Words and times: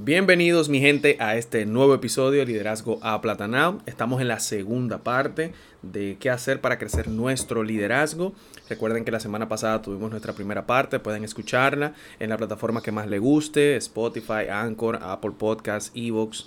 Bienvenidos 0.00 0.68
mi 0.68 0.78
gente 0.78 1.16
a 1.18 1.34
este 1.34 1.66
nuevo 1.66 1.92
episodio 1.92 2.38
de 2.38 2.46
Liderazgo 2.46 3.00
a 3.02 3.20
Platanao. 3.20 3.80
Estamos 3.84 4.20
en 4.20 4.28
la 4.28 4.38
segunda 4.38 4.98
parte 4.98 5.52
de 5.82 6.16
qué 6.20 6.30
hacer 6.30 6.60
para 6.60 6.78
crecer 6.78 7.08
nuestro 7.08 7.64
liderazgo. 7.64 8.32
Recuerden 8.68 9.04
que 9.04 9.10
la 9.10 9.18
semana 9.18 9.48
pasada 9.48 9.82
tuvimos 9.82 10.12
nuestra 10.12 10.34
primera 10.34 10.66
parte, 10.66 11.00
pueden 11.00 11.24
escucharla 11.24 11.94
en 12.20 12.30
la 12.30 12.36
plataforma 12.36 12.80
que 12.80 12.92
más 12.92 13.08
le 13.08 13.18
guste, 13.18 13.74
Spotify, 13.74 14.48
Anchor, 14.48 15.00
Apple 15.02 15.32
Podcasts, 15.36 15.90
Evox. 15.96 16.46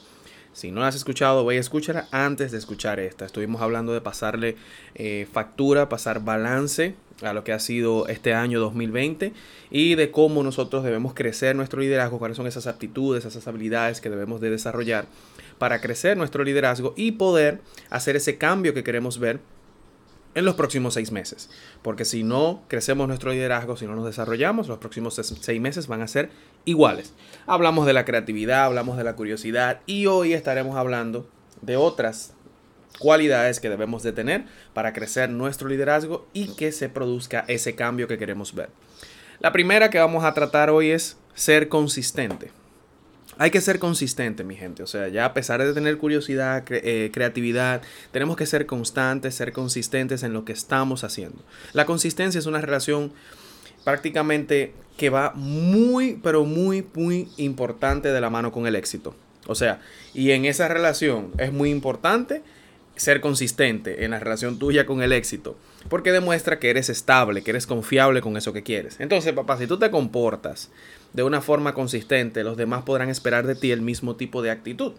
Si 0.53 0.71
no 0.71 0.79
la 0.79 0.87
has 0.87 0.95
escuchado, 0.95 1.43
voy 1.43 1.57
a 1.57 1.59
escucharla 1.59 2.07
antes 2.11 2.53
de 2.53 2.57
escuchar 2.57 3.01
esta. 3.01 3.25
Estuvimos 3.25 3.61
hablando 3.61 3.91
de 3.91 3.99
pasarle 3.99 4.55
eh, 4.95 5.27
factura, 5.29 5.89
pasar 5.89 6.23
balance 6.23 6.95
a 7.23 7.33
lo 7.33 7.43
que 7.43 7.53
ha 7.53 7.59
sido 7.59 8.07
este 8.07 8.33
año 8.33 8.59
2020 8.59 9.33
y 9.69 9.95
de 9.95 10.11
cómo 10.11 10.43
nosotros 10.43 10.83
debemos 10.83 11.13
crecer 11.13 11.55
nuestro 11.55 11.81
liderazgo, 11.81 12.19
cuáles 12.19 12.37
son 12.37 12.47
esas 12.47 12.67
aptitudes, 12.67 13.25
esas 13.25 13.47
habilidades 13.47 14.01
que 14.01 14.09
debemos 14.09 14.41
de 14.41 14.49
desarrollar 14.49 15.05
para 15.57 15.81
crecer 15.81 16.17
nuestro 16.17 16.43
liderazgo 16.43 16.93
y 16.97 17.13
poder 17.13 17.61
hacer 17.89 18.15
ese 18.15 18.37
cambio 18.37 18.73
que 18.73 18.83
queremos 18.83 19.19
ver 19.19 19.39
en 20.33 20.45
los 20.45 20.55
próximos 20.55 20.93
seis 20.93 21.11
meses. 21.11 21.49
Porque 21.81 22.05
si 22.05 22.23
no 22.23 22.63
crecemos 22.67 23.07
nuestro 23.07 23.31
liderazgo, 23.31 23.77
si 23.77 23.85
no 23.85 23.95
nos 23.95 24.05
desarrollamos, 24.05 24.67
los 24.67 24.79
próximos 24.79 25.15
seis 25.15 25.61
meses 25.61 25.87
van 25.87 26.01
a 26.01 26.07
ser 26.07 26.29
iguales. 26.65 27.13
Hablamos 27.45 27.85
de 27.85 27.93
la 27.93 28.05
creatividad, 28.05 28.65
hablamos 28.65 28.97
de 28.97 29.03
la 29.03 29.15
curiosidad 29.15 29.81
y 29.85 30.05
hoy 30.05 30.33
estaremos 30.33 30.77
hablando 30.77 31.29
de 31.61 31.77
otras 31.77 32.33
cualidades 32.99 33.59
que 33.59 33.69
debemos 33.69 34.03
de 34.03 34.11
tener 34.11 34.45
para 34.73 34.93
crecer 34.93 35.29
nuestro 35.29 35.67
liderazgo 35.67 36.27
y 36.33 36.55
que 36.55 36.71
se 36.71 36.89
produzca 36.89 37.45
ese 37.47 37.75
cambio 37.75 38.07
que 38.07 38.17
queremos 38.17 38.53
ver. 38.53 38.69
La 39.39 39.51
primera 39.51 39.89
que 39.89 39.99
vamos 39.99 40.23
a 40.23 40.33
tratar 40.33 40.69
hoy 40.69 40.91
es 40.91 41.17
ser 41.33 41.67
consistente. 41.67 42.51
Hay 43.37 43.49
que 43.49 43.61
ser 43.61 43.79
consistente, 43.79 44.43
mi 44.43 44.55
gente. 44.55 44.83
O 44.83 44.87
sea, 44.87 45.07
ya 45.07 45.25
a 45.25 45.33
pesar 45.33 45.63
de 45.63 45.73
tener 45.73 45.97
curiosidad, 45.97 46.63
eh, 46.69 47.09
creatividad, 47.11 47.81
tenemos 48.11 48.37
que 48.37 48.45
ser 48.45 48.67
constantes, 48.67 49.33
ser 49.33 49.51
consistentes 49.51 50.21
en 50.21 50.33
lo 50.33 50.45
que 50.45 50.53
estamos 50.53 51.03
haciendo. 51.03 51.43
La 51.73 51.87
consistencia 51.87 52.37
es 52.37 52.45
una 52.45 52.61
relación 52.61 53.13
prácticamente 53.83 54.73
que 54.97 55.09
va 55.09 55.31
muy, 55.33 56.19
pero 56.21 56.45
muy, 56.45 56.85
muy 56.93 57.29
importante 57.37 58.09
de 58.09 58.21
la 58.21 58.29
mano 58.29 58.51
con 58.51 58.67
el 58.67 58.75
éxito. 58.75 59.15
O 59.47 59.55
sea, 59.55 59.81
y 60.13 60.31
en 60.31 60.45
esa 60.45 60.67
relación 60.67 61.31
es 61.39 61.51
muy 61.51 61.71
importante 61.71 62.43
ser 63.01 63.19
consistente 63.19 64.05
en 64.05 64.11
la 64.11 64.19
relación 64.19 64.59
tuya 64.59 64.85
con 64.85 65.01
el 65.01 65.11
éxito, 65.11 65.57
porque 65.89 66.11
demuestra 66.11 66.59
que 66.59 66.69
eres 66.69 66.89
estable, 66.89 67.41
que 67.41 67.51
eres 67.51 67.67
confiable 67.67 68.21
con 68.21 68.37
eso 68.37 68.53
que 68.53 68.63
quieres. 68.63 68.99
Entonces, 68.99 69.33
papá, 69.33 69.57
si 69.57 69.67
tú 69.67 69.77
te 69.79 69.91
comportas 69.91 70.69
de 71.13 71.23
una 71.23 71.41
forma 71.41 71.73
consistente, 71.73 72.43
los 72.43 72.57
demás 72.57 72.83
podrán 72.83 73.09
esperar 73.09 73.47
de 73.47 73.55
ti 73.55 73.71
el 73.71 73.81
mismo 73.81 74.15
tipo 74.15 74.41
de 74.41 74.51
actitud 74.51 74.93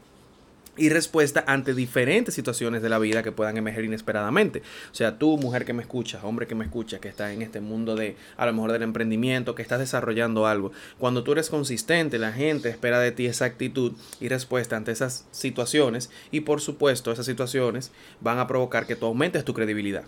y 0.77 0.89
respuesta 0.89 1.45
ante 1.47 1.75
diferentes 1.75 2.35
situaciones 2.35 2.81
de 2.81 2.89
la 2.89 2.99
vida 2.99 3.23
que 3.23 3.33
puedan 3.33 3.57
emerger 3.57 3.85
inesperadamente. 3.85 4.63
O 4.91 4.95
sea, 4.95 5.19
tú, 5.19 5.37
mujer 5.37 5.65
que 5.65 5.75
me 5.75 5.83
escuchas, 5.83 6.25
hombre 6.25 6.47
que 6.47 6.55
me 6.55 6.65
escucha, 6.65 6.99
que 6.99 7.09
está 7.09 7.33
en 7.33 7.43
este 7.43 7.61
mundo 7.61 7.95
de, 7.95 8.17
a 8.37 8.47
lo 8.47 8.53
mejor 8.55 8.73
del 8.73 8.83
emprendimiento, 8.83 9.55
que 9.55 9.63
estás 9.63 9.81
desarrollando 9.81 10.47
algo, 10.47 10.73
cuando 10.99 11.23
tú 11.25 11.33
eres 11.33 11.51
consistente, 11.51 12.19
la 12.19 12.33
gente 12.33 12.71
espera 12.71 13.01
de 13.01 13.13
ti 13.13 13.27
esa 13.27 13.45
actitud 13.45 13.93
y 14.21 14.29
respuesta 14.29 14.77
ante 14.77 14.93
esas 14.93 15.27
situaciones 15.31 16.11
y 16.31 16.41
por 16.41 16.61
supuesto 16.61 17.13
esas 17.13 17.27
situaciones 17.27 17.93
van 18.21 18.39
a 18.39 18.47
provocar 18.47 18.87
que 18.87 18.97
tú 18.97 19.07
aumentes 19.07 19.45
tu 19.45 19.53
credibilidad. 19.53 20.05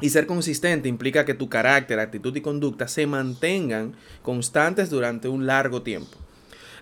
Y 0.00 0.10
ser 0.10 0.26
consistente 0.26 0.88
implica 0.88 1.24
que 1.24 1.32
tu 1.32 1.48
carácter, 1.48 2.00
actitud 2.00 2.36
y 2.36 2.42
conducta 2.42 2.86
se 2.86 3.06
mantengan 3.06 3.94
constantes 4.22 4.90
durante 4.90 5.28
un 5.28 5.46
largo 5.46 5.82
tiempo. 5.82 6.18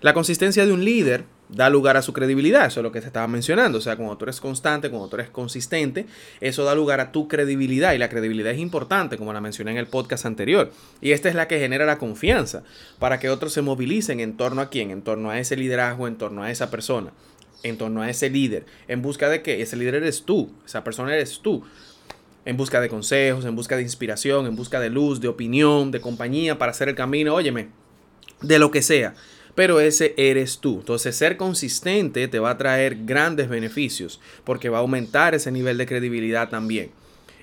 La 0.01 0.13
consistencia 0.13 0.65
de 0.65 0.73
un 0.73 0.83
líder 0.83 1.23
da 1.49 1.69
lugar 1.69 1.97
a 1.97 2.01
su 2.01 2.13
credibilidad, 2.13 2.65
eso 2.65 2.79
es 2.79 2.83
lo 2.83 2.91
que 2.91 3.01
se 3.01 3.07
estaba 3.07 3.27
mencionando, 3.27 3.77
o 3.77 3.81
sea, 3.81 3.95
cuando 3.95 4.17
tú 4.17 4.25
eres 4.25 4.41
constante, 4.41 4.89
cuando 4.89 5.09
tú 5.09 5.17
eres 5.17 5.29
consistente, 5.29 6.05
eso 6.41 6.63
da 6.63 6.73
lugar 6.73 6.99
a 6.99 7.11
tu 7.11 7.27
credibilidad 7.27 7.93
y 7.93 7.97
la 7.97 8.09
credibilidad 8.09 8.51
es 8.51 8.59
importante, 8.59 9.17
como 9.17 9.33
la 9.33 9.41
mencioné 9.41 9.71
en 9.71 9.77
el 9.77 9.87
podcast 9.87 10.25
anterior, 10.25 10.71
y 11.01 11.11
esta 11.11 11.29
es 11.29 11.35
la 11.35 11.47
que 11.47 11.59
genera 11.59 11.85
la 11.85 11.97
confianza 11.97 12.63
para 12.99 13.19
que 13.19 13.29
otros 13.29 13.53
se 13.53 13.61
movilicen 13.61 14.19
en 14.19 14.37
torno 14.37 14.61
a 14.61 14.69
quién, 14.69 14.91
en 14.91 15.01
torno 15.01 15.29
a 15.29 15.39
ese 15.39 15.55
liderazgo, 15.55 16.07
en 16.07 16.17
torno 16.17 16.43
a 16.43 16.51
esa 16.51 16.71
persona, 16.71 17.11
en 17.63 17.77
torno 17.77 18.01
a 18.01 18.09
ese 18.09 18.29
líder, 18.29 18.65
en 18.87 19.01
busca 19.01 19.29
de 19.29 19.41
qué, 19.41 19.61
ese 19.61 19.75
líder 19.75 19.95
eres 19.95 20.23
tú, 20.23 20.51
esa 20.65 20.83
persona 20.83 21.13
eres 21.13 21.39
tú, 21.41 21.63
en 22.45 22.57
busca 22.57 22.79
de 22.79 22.89
consejos, 22.89 23.45
en 23.45 23.55
busca 23.55 23.75
de 23.75 23.81
inspiración, 23.81 24.45
en 24.45 24.55
busca 24.55 24.79
de 24.79 24.89
luz, 24.89 25.19
de 25.19 25.27
opinión, 25.27 25.91
de 25.91 25.99
compañía 25.99 26.57
para 26.57 26.71
hacer 26.71 26.89
el 26.89 26.95
camino, 26.95 27.33
óyeme, 27.33 27.69
de 28.41 28.59
lo 28.59 28.69
que 28.69 28.81
sea 28.81 29.15
pero 29.55 29.79
ese 29.79 30.13
eres 30.17 30.59
tú. 30.59 30.79
Entonces 30.79 31.15
ser 31.15 31.37
consistente 31.37 32.27
te 32.27 32.39
va 32.39 32.51
a 32.51 32.57
traer 32.57 33.05
grandes 33.05 33.49
beneficios 33.49 34.19
porque 34.43 34.69
va 34.69 34.77
a 34.77 34.81
aumentar 34.81 35.33
ese 35.33 35.51
nivel 35.51 35.77
de 35.77 35.87
credibilidad 35.87 36.49
también. 36.49 36.91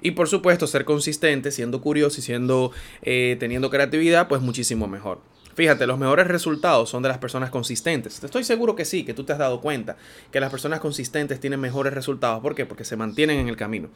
Y 0.03 0.13
por 0.13 0.29
supuesto 0.29 0.67
ser 0.67 0.85
consistente, 0.85 1.51
siendo 1.51 1.81
curioso 1.81 2.21
y 2.21 2.23
siendo 2.23 2.73
eh, 3.03 3.37
teniendo 3.41 3.71
creatividad, 3.71 4.29
pues 4.29 4.43
muchísimo 4.43 4.87
mejor. 4.89 5.21
Fíjate, 5.55 5.87
los 5.87 5.99
mejores 5.99 6.27
resultados 6.27 6.89
son 6.89 7.03
de 7.03 7.11
las 7.11 7.19
personas 7.19 7.51
consistentes. 7.51 8.23
Estoy 8.25 8.43
seguro 8.43 8.75
que 8.75 8.85
sí, 8.85 9.05
que 9.05 9.15
tú 9.15 9.25
te 9.25 9.33
has 9.33 9.39
dado 9.39 9.61
cuenta 9.61 9.97
que 10.31 10.41
las 10.41 10.51
personas 10.51 10.81
consistentes 10.81 11.41
tienen 11.41 11.61
mejores 11.61 11.93
resultados. 11.93 12.41
¿Por 12.41 12.55
qué? 12.55 12.65
Porque 12.65 12.85
se 12.85 12.97
mantienen 12.97 13.39
en 13.39 13.49
el 13.49 13.57
camino. 13.57 13.89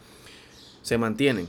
Se 0.83 0.99
mantienen. 0.99 1.49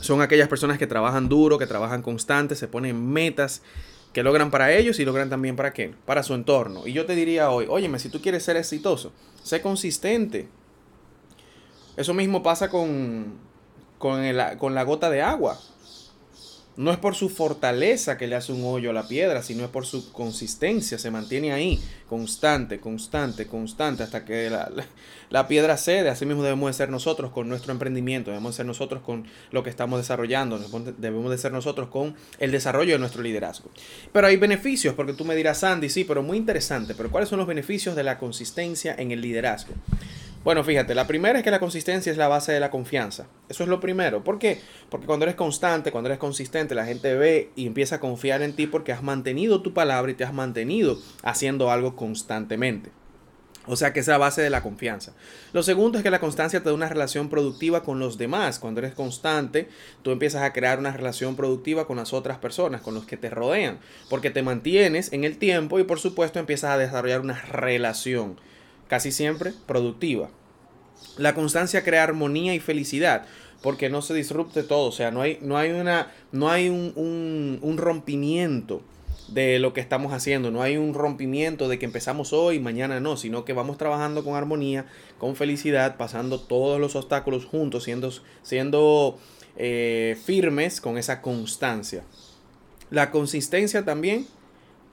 Son 0.00 0.22
aquellas 0.22 0.48
personas 0.48 0.78
que 0.78 0.86
trabajan 0.86 1.28
duro, 1.28 1.58
que 1.58 1.66
trabajan 1.66 2.02
constantes, 2.02 2.58
se 2.58 2.68
ponen 2.68 3.12
metas 3.12 3.62
que 4.16 4.22
logran 4.22 4.50
para 4.50 4.72
ellos 4.72 4.98
y 4.98 5.04
logran 5.04 5.28
también 5.28 5.56
para 5.56 5.74
qué, 5.74 5.92
para 6.06 6.22
su 6.22 6.32
entorno. 6.32 6.86
Y 6.86 6.94
yo 6.94 7.04
te 7.04 7.14
diría 7.14 7.50
hoy, 7.50 7.66
óyeme, 7.68 7.98
si 7.98 8.08
tú 8.08 8.22
quieres 8.22 8.42
ser 8.42 8.56
exitoso, 8.56 9.12
sé 9.42 9.60
consistente. 9.60 10.48
Eso 11.98 12.14
mismo 12.14 12.42
pasa 12.42 12.70
con, 12.70 13.34
con, 13.98 14.22
con 14.58 14.74
la 14.74 14.82
gota 14.84 15.10
de 15.10 15.20
agua. 15.20 15.60
No 16.76 16.90
es 16.90 16.98
por 16.98 17.14
su 17.14 17.30
fortaleza 17.30 18.18
que 18.18 18.26
le 18.26 18.36
hace 18.36 18.52
un 18.52 18.62
hoyo 18.64 18.90
a 18.90 18.92
la 18.92 19.08
piedra, 19.08 19.42
sino 19.42 19.64
es 19.64 19.70
por 19.70 19.86
su 19.86 20.12
consistencia. 20.12 20.98
Se 20.98 21.10
mantiene 21.10 21.52
ahí, 21.52 21.80
constante, 22.06 22.80
constante, 22.80 23.46
constante, 23.46 24.02
hasta 24.02 24.26
que 24.26 24.50
la, 25.30 25.48
piedra 25.48 25.78
cede. 25.78 26.10
Así 26.10 26.26
mismo 26.26 26.42
debemos 26.42 26.68
de 26.68 26.74
ser 26.74 26.90
nosotros 26.90 27.32
con 27.32 27.48
nuestro 27.48 27.72
emprendimiento, 27.72 28.30
debemos 28.30 28.54
de 28.54 28.56
ser 28.58 28.66
nosotros 28.66 29.02
con 29.02 29.26
lo 29.52 29.62
que 29.62 29.70
estamos 29.70 29.98
desarrollando, 29.98 30.58
debemos 30.98 31.30
de 31.30 31.38
ser 31.38 31.52
nosotros 31.52 31.88
con 31.88 32.14
el 32.38 32.50
desarrollo 32.50 32.92
de 32.92 32.98
nuestro 32.98 33.22
liderazgo. 33.22 33.70
Pero 34.12 34.26
hay 34.26 34.36
beneficios, 34.36 34.94
porque 34.94 35.14
tú 35.14 35.24
me 35.24 35.34
dirás, 35.34 35.58
Sandy, 35.60 35.88
sí, 35.88 36.04
pero 36.04 36.22
muy 36.22 36.36
interesante, 36.36 36.94
pero 36.94 37.10
¿cuáles 37.10 37.30
son 37.30 37.38
los 37.38 37.48
beneficios 37.48 37.96
de 37.96 38.02
la 38.02 38.18
consistencia 38.18 38.94
en 38.98 39.12
el 39.12 39.22
liderazgo? 39.22 39.72
Bueno, 40.46 40.62
fíjate, 40.62 40.94
la 40.94 41.08
primera 41.08 41.40
es 41.40 41.44
que 41.44 41.50
la 41.50 41.58
consistencia 41.58 42.12
es 42.12 42.18
la 42.18 42.28
base 42.28 42.52
de 42.52 42.60
la 42.60 42.70
confianza. 42.70 43.26
Eso 43.48 43.64
es 43.64 43.68
lo 43.68 43.80
primero. 43.80 44.22
¿Por 44.22 44.38
qué? 44.38 44.60
Porque 44.88 45.04
cuando 45.04 45.24
eres 45.24 45.34
constante, 45.34 45.90
cuando 45.90 46.08
eres 46.08 46.20
consistente, 46.20 46.76
la 46.76 46.86
gente 46.86 47.16
ve 47.16 47.50
y 47.56 47.66
empieza 47.66 47.96
a 47.96 47.98
confiar 47.98 48.42
en 48.42 48.54
ti 48.54 48.68
porque 48.68 48.92
has 48.92 49.02
mantenido 49.02 49.60
tu 49.60 49.74
palabra 49.74 50.12
y 50.12 50.14
te 50.14 50.22
has 50.22 50.32
mantenido 50.32 51.00
haciendo 51.24 51.72
algo 51.72 51.96
constantemente. 51.96 52.92
O 53.66 53.74
sea 53.74 53.92
que 53.92 53.98
es 53.98 54.06
la 54.06 54.18
base 54.18 54.40
de 54.40 54.50
la 54.50 54.62
confianza. 54.62 55.14
Lo 55.52 55.64
segundo 55.64 55.98
es 55.98 56.04
que 56.04 56.12
la 56.12 56.20
constancia 56.20 56.62
te 56.62 56.68
da 56.68 56.76
una 56.76 56.88
relación 56.88 57.28
productiva 57.28 57.82
con 57.82 57.98
los 57.98 58.16
demás. 58.16 58.60
Cuando 58.60 58.78
eres 58.78 58.94
constante, 58.94 59.68
tú 60.02 60.12
empiezas 60.12 60.42
a 60.42 60.52
crear 60.52 60.78
una 60.78 60.92
relación 60.92 61.34
productiva 61.34 61.88
con 61.88 61.96
las 61.96 62.12
otras 62.12 62.38
personas, 62.38 62.82
con 62.82 62.94
los 62.94 63.04
que 63.04 63.16
te 63.16 63.30
rodean, 63.30 63.80
porque 64.08 64.30
te 64.30 64.44
mantienes 64.44 65.12
en 65.12 65.24
el 65.24 65.38
tiempo 65.38 65.80
y 65.80 65.82
por 65.82 65.98
supuesto 65.98 66.38
empiezas 66.38 66.70
a 66.70 66.78
desarrollar 66.78 67.20
una 67.20 67.42
relación 67.42 68.38
casi 68.88 69.12
siempre 69.12 69.52
productiva. 69.66 70.28
La 71.16 71.34
constancia 71.34 71.84
crea 71.84 72.02
armonía 72.02 72.54
y 72.54 72.60
felicidad, 72.60 73.26
porque 73.62 73.88
no 73.88 74.02
se 74.02 74.14
disrupte 74.14 74.62
todo, 74.62 74.88
o 74.88 74.92
sea, 74.92 75.10
no 75.10 75.22
hay, 75.22 75.38
no 75.40 75.56
hay, 75.56 75.70
una, 75.70 76.12
no 76.32 76.50
hay 76.50 76.68
un, 76.68 77.58
un, 77.62 77.78
rompimiento 77.78 78.82
de 79.28 79.58
lo 79.58 79.72
que 79.72 79.80
estamos 79.80 80.12
haciendo, 80.12 80.50
no 80.50 80.62
hay 80.62 80.76
un 80.76 80.94
rompimiento 80.94 81.68
de 81.68 81.78
que 81.78 81.86
empezamos 81.86 82.32
hoy 82.32 82.60
mañana 82.60 83.00
no, 83.00 83.16
sino 83.16 83.44
que 83.44 83.54
vamos 83.54 83.76
trabajando 83.78 84.24
con 84.24 84.34
armonía, 84.34 84.86
con 85.18 85.36
felicidad, 85.36 85.96
pasando 85.96 86.40
todos 86.40 86.80
los 86.80 86.96
obstáculos 86.96 87.44
juntos, 87.44 87.84
siendo, 87.84 88.12
siendo 88.42 89.18
eh, 89.56 90.16
firmes 90.24 90.80
con 90.80 90.98
esa 90.98 91.22
constancia. 91.22 92.04
La 92.90 93.10
consistencia 93.10 93.84
también 93.84 94.26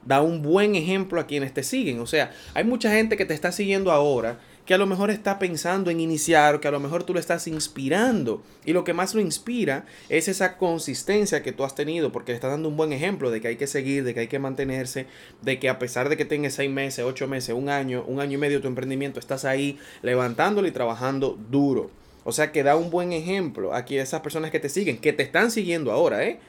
da 0.06 0.22
un 0.22 0.42
buen 0.42 0.74
ejemplo 0.74 1.20
a 1.20 1.26
quienes 1.26 1.52
te 1.54 1.62
siguen. 1.62 2.00
O 2.00 2.06
sea, 2.06 2.32
hay 2.54 2.64
mucha 2.64 2.90
gente 2.90 3.16
que 3.16 3.24
te 3.24 3.34
está 3.34 3.52
siguiendo 3.52 3.90
ahora 3.90 4.38
que 4.64 4.74
a 4.74 4.78
lo 4.78 4.86
mejor 4.86 5.10
está 5.10 5.38
pensando 5.38 5.90
en 5.90 6.00
iniciar, 6.00 6.58
que 6.58 6.68
a 6.68 6.70
lo 6.70 6.80
mejor 6.80 7.04
tú 7.04 7.12
lo 7.12 7.20
estás 7.20 7.46
inspirando. 7.46 8.42
Y 8.64 8.72
lo 8.72 8.84
que 8.84 8.94
más 8.94 9.14
lo 9.14 9.20
inspira 9.20 9.84
es 10.08 10.28
esa 10.28 10.56
consistencia 10.56 11.42
que 11.42 11.52
tú 11.52 11.64
has 11.64 11.74
tenido, 11.74 12.12
porque 12.12 12.32
le 12.32 12.36
está 12.36 12.48
dando 12.48 12.68
un 12.68 12.76
buen 12.76 12.92
ejemplo 12.92 13.30
de 13.30 13.40
que 13.40 13.48
hay 13.48 13.56
que 13.56 13.66
seguir, 13.66 14.04
de 14.04 14.14
que 14.14 14.20
hay 14.20 14.28
que 14.28 14.38
mantenerse, 14.38 15.06
de 15.42 15.58
que 15.58 15.68
a 15.68 15.78
pesar 15.78 16.08
de 16.08 16.16
que 16.16 16.24
tengas 16.24 16.54
seis 16.54 16.70
meses, 16.70 17.04
ocho 17.04 17.28
meses, 17.28 17.54
un 17.54 17.68
año, 17.68 18.04
un 18.06 18.20
año 18.20 18.34
y 18.34 18.40
medio 18.40 18.62
tu 18.62 18.68
emprendimiento, 18.68 19.20
estás 19.20 19.44
ahí 19.44 19.78
levantándolo 20.02 20.66
y 20.66 20.72
trabajando 20.72 21.38
duro. 21.50 21.90
O 22.24 22.32
sea 22.32 22.52
que 22.52 22.62
da 22.62 22.74
un 22.74 22.90
buen 22.90 23.12
ejemplo 23.12 23.74
aquí 23.74 23.98
a 23.98 24.02
esas 24.02 24.22
personas 24.22 24.50
que 24.50 24.58
te 24.58 24.70
siguen, 24.70 24.96
que 24.96 25.12
te 25.12 25.22
están 25.22 25.50
siguiendo 25.50 25.92
ahora, 25.92 26.24
¿eh? 26.24 26.40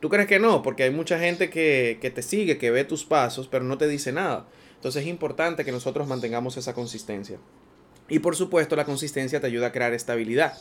¿Tú 0.00 0.08
crees 0.08 0.26
que 0.26 0.38
no? 0.38 0.62
Porque 0.62 0.84
hay 0.84 0.90
mucha 0.90 1.18
gente 1.18 1.50
que, 1.50 1.98
que 2.00 2.10
te 2.10 2.22
sigue, 2.22 2.58
que 2.58 2.70
ve 2.70 2.84
tus 2.84 3.04
pasos, 3.04 3.48
pero 3.48 3.64
no 3.64 3.78
te 3.78 3.86
dice 3.86 4.12
nada. 4.12 4.46
Entonces 4.76 5.02
es 5.02 5.08
importante 5.08 5.64
que 5.64 5.72
nosotros 5.72 6.08
mantengamos 6.08 6.56
esa 6.56 6.72
consistencia. 6.72 7.38
Y 8.08 8.18
por 8.18 8.34
supuesto 8.34 8.76
la 8.76 8.84
consistencia 8.84 9.40
te 9.40 9.46
ayuda 9.46 9.68
a 9.68 9.72
crear 9.72 9.92
estabilidad. 9.92 10.54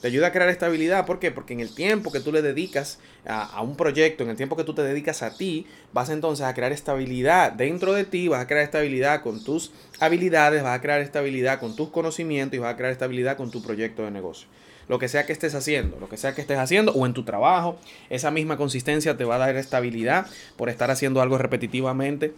Te 0.00 0.08
ayuda 0.08 0.26
a 0.26 0.32
crear 0.32 0.50
estabilidad, 0.50 1.06
¿por 1.06 1.18
qué? 1.18 1.30
Porque 1.30 1.54
en 1.54 1.60
el 1.60 1.74
tiempo 1.74 2.12
que 2.12 2.20
tú 2.20 2.30
le 2.30 2.42
dedicas 2.42 2.98
a, 3.26 3.62
un 3.62 3.74
proyecto, 3.74 4.22
en 4.22 4.30
el 4.30 4.36
tiempo 4.36 4.54
que 4.54 4.64
tú 4.64 4.74
te 4.74 4.82
dedicas 4.82 5.22
a 5.22 5.34
ti, 5.34 5.66
vas 5.92 6.10
entonces 6.10 6.44
a 6.44 6.52
crear 6.52 6.72
estabilidad 6.72 7.52
dentro 7.52 7.94
de 7.94 8.04
ti, 8.04 8.28
vas 8.28 8.42
a 8.42 8.46
crear 8.46 8.64
estabilidad 8.64 9.22
con 9.22 9.42
tus 9.42 9.72
habilidades, 10.00 10.62
vas 10.62 10.78
a 10.78 10.82
crear 10.82 11.00
estabilidad 11.00 11.58
con 11.58 11.74
tus 11.74 11.88
conocimientos 11.88 12.56
y 12.56 12.60
vas 12.60 12.74
a 12.74 12.76
crear 12.76 12.92
estabilidad 12.92 13.36
con 13.36 13.50
tu 13.50 13.62
proyecto 13.62 14.04
de 14.04 14.10
negocio. 14.10 14.46
Lo 14.88 14.98
que 14.98 15.08
sea 15.08 15.26
que 15.26 15.32
estés 15.32 15.54
haciendo, 15.54 15.98
lo 15.98 16.08
que 16.08 16.16
sea 16.16 16.34
que 16.34 16.40
estés 16.40 16.58
haciendo 16.58 16.92
o 16.92 17.06
en 17.06 17.14
tu 17.14 17.24
trabajo, 17.24 17.78
esa 18.10 18.30
misma 18.30 18.56
consistencia 18.56 19.16
te 19.16 19.24
va 19.24 19.36
a 19.36 19.38
dar 19.38 19.56
estabilidad 19.56 20.26
por 20.56 20.68
estar 20.68 20.90
haciendo 20.90 21.20
algo 21.20 21.38
repetitivamente 21.38 22.34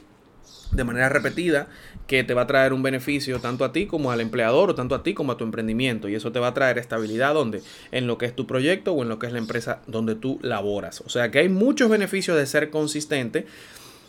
de 0.73 0.85
manera 0.85 1.09
repetida 1.09 1.69
que 2.07 2.25
te 2.25 2.35
va 2.35 2.43
a 2.43 2.47
traer 2.47 2.73
un 2.73 2.83
beneficio 2.83 3.41
tanto 3.41 3.65
a 3.65 3.73
ti 3.73 3.87
como 3.87 4.11
al 4.11 4.21
empleador 4.21 4.71
o 4.71 4.75
tanto 4.75 4.95
a 4.95 5.03
ti 5.03 5.15
como 5.15 5.33
a 5.33 5.37
tu 5.37 5.45
emprendimiento 5.45 6.09
y 6.09 6.15
eso 6.15 6.33
te 6.33 6.39
va 6.39 6.49
a 6.49 6.55
traer 6.55 6.79
estabilidad 6.79 7.35
donde 7.35 7.63
en 7.93 8.07
lo 8.07 8.19
que 8.19 8.27
es 8.27 8.35
tu 8.35 8.47
proyecto 8.47 8.93
o 8.93 9.03
en 9.03 9.09
lo 9.09 9.19
que 9.19 9.27
es 9.27 9.33
la 9.33 9.39
empresa 9.39 9.81
donde 9.87 10.15
tú 10.15 10.39
laboras. 10.43 11.03
O 11.03 11.09
sea 11.09 11.31
que 11.31 11.41
hay 11.41 11.49
muchos 11.49 11.89
beneficios 11.89 12.37
de 12.37 12.47
ser 12.47 12.71
consistente 12.71 13.47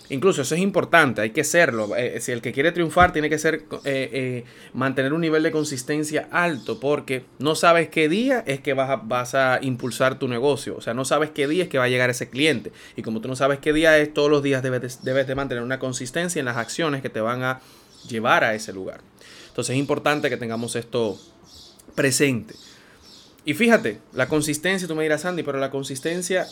Incluso 0.10 0.42
eso 0.42 0.56
es 0.56 0.62
importante, 0.62 1.22
hay 1.22 1.32
que 1.32 1.44
serlo. 1.44 1.96
Eh, 1.98 2.22
si 2.22 2.32
el 2.32 2.42
que 2.42 2.54
quiere 2.54 2.72
triunfar 2.72 3.12
tiene 3.12 3.30
que 3.30 3.38
ser 3.38 3.66
eh, 3.84 4.10
eh, 4.14 4.44
mantener 4.74 5.12
un 5.12 5.20
nivel 5.20 5.44
de 5.44 5.52
consistencia 5.52 6.30
alto 6.32 6.80
porque 6.80 7.26
no 7.40 7.56
sabes 7.56 7.90
qué 7.90 8.08
día 8.08 8.44
es 8.48 8.62
que 8.62 8.74
vas 8.74 9.36
a, 9.36 9.60
impulsar 9.62 10.18
tu 10.18 10.28
negocio. 10.28 10.78
O 10.78 10.82
sea, 10.82 10.94
no 10.94 11.04
sabes 11.04 11.32
qué 11.32 11.48
día 11.48 11.64
es 11.64 11.70
que 11.70 11.78
va 11.78 11.86
a 11.86 11.90
llegar 11.90 12.10
ese 12.10 12.30
cliente. 12.30 12.72
Y 12.96 13.02
como 13.02 13.20
tú 13.20 13.28
no 13.28 13.36
sabes 13.36 13.60
qué 13.60 13.74
día 13.74 13.98
es, 13.98 14.14
todos 14.14 14.32
los 14.32 14.42
días 14.44 14.64
debes 14.64 15.28
de 15.28 15.36
mantener 15.36 15.64
una 15.64 15.80
consistencia 15.80 16.40
en 16.40 16.46
las 16.46 16.58
acciones 16.58 17.02
que 17.02 17.10
te 17.10 17.20
van 17.20 17.44
a 17.44 17.60
llevar 18.08 18.44
a 18.46 18.56
ese 18.56 18.72
lugar. 18.72 19.02
Entonces 19.50 19.74
es 19.74 19.80
importante 19.80 20.30
que 20.30 20.38
tengamos 20.38 20.76
esto 20.76 21.20
presente. 21.96 22.54
Y 23.44 23.54
fíjate, 23.56 24.00
la 24.14 24.28
consistencia, 24.28 24.88
tú 24.88 24.96
me 24.96 25.04
dirás, 25.04 25.22
Sandy, 25.22 25.44
pero 25.44 25.58
la 25.58 25.70
consistencia 25.70 26.48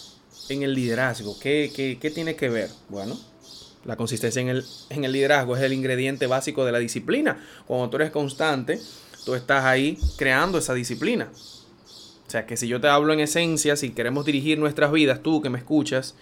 en 0.49 0.63
el 0.63 0.73
liderazgo, 0.73 1.37
¿qué, 1.39 1.71
qué, 1.75 1.97
qué 1.99 2.09
tiene 2.09 2.35
que 2.35 2.49
ver? 2.49 2.69
Bueno, 2.89 3.17
la 3.85 3.95
consistencia 3.95 4.41
en 4.41 4.49
el, 5.03 5.11
liderazgo 5.11 5.55
es 5.55 5.61
el 5.61 5.73
ingrediente 5.73 6.25
básico 6.27 6.65
de 6.65 6.71
la 6.71 6.79
disciplina. 6.79 7.37
Cuando 7.67 7.89
tú 7.89 7.97
eres 7.97 8.09
constante, 8.09 8.79
tú 9.25 9.35
estás 9.35 9.63
ahí 9.63 9.97
creando 10.17 10.57
esa 10.57 10.73
disciplina. 10.73 11.29
O 12.27 12.29
sea 12.29 12.47
que 12.47 12.57
si 12.57 12.67
yo 12.67 12.81
te 12.81 12.87
hablo 12.87 13.13
en 13.13 13.19
esencia, 13.19 13.75
si 13.75 13.91
queremos 13.91 14.25
dirigir 14.25 14.57
nuestras 14.57 14.91
vidas, 14.91 15.21
tú 15.21 15.41
que 15.41 15.51
me 15.51 15.59
escuchas, 15.59 16.15